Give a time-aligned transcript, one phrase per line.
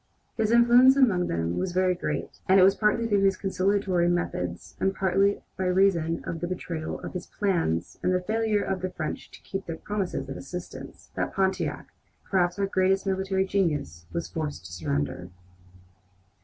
[0.35, 4.75] His influence among them was very great; and it was partly through his conciliatory methods,
[4.79, 8.89] and partly by reason of the betrayal of his plans and the failure of the
[8.89, 11.89] French to keep their promises of assistance, that Pontiac,
[12.27, 15.29] perhaps our greatest military genius, was forced to surrender.